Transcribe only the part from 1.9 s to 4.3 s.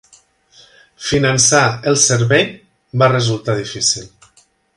el servei va resultar difícil.